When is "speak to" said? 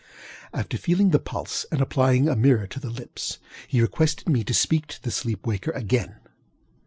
4.55-5.03